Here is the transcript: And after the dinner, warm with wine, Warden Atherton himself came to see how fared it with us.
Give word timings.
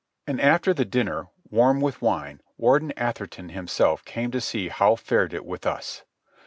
And 0.25 0.41
after 0.41 0.73
the 0.73 0.83
dinner, 0.83 1.27
warm 1.51 1.79
with 1.79 2.01
wine, 2.01 2.41
Warden 2.57 2.91
Atherton 2.97 3.49
himself 3.49 4.03
came 4.03 4.31
to 4.31 4.41
see 4.41 4.69
how 4.69 4.95
fared 4.95 5.31
it 5.31 5.45
with 5.45 5.67
us. 5.67 6.03